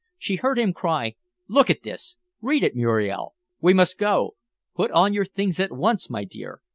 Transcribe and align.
She 0.17 0.37
heard 0.37 0.57
him 0.57 0.73
cry: 0.73 1.13
"Look 1.47 1.69
at 1.69 1.83
this! 1.83 2.17
Read 2.41 2.63
it, 2.63 2.75
Muriel. 2.75 3.35
We 3.59 3.75
must 3.75 3.99
go. 3.99 4.35
Put 4.73 4.89
on 4.89 5.13
your 5.13 5.25
things 5.25 5.59
at 5.59 5.71
once, 5.71 6.09
my 6.09 6.23
dear. 6.23 6.63